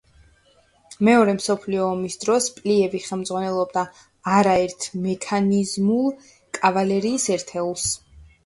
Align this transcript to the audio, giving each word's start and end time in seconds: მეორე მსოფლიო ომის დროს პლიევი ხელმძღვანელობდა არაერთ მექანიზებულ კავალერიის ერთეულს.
მეორე 1.09 1.33
მსოფლიო 1.39 1.83
ომის 1.89 2.15
დროს 2.23 2.47
პლიევი 2.55 3.01
ხელმძღვანელობდა 3.09 3.83
არაერთ 4.39 4.89
მექანიზებულ 5.05 6.11
კავალერიის 6.61 7.31
ერთეულს. 7.39 7.89